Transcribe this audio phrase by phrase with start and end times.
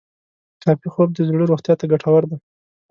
[0.63, 2.37] کافي خوب د زړه روغتیا ته ګټور دی.